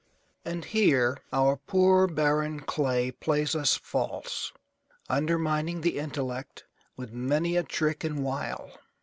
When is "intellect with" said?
5.99-7.11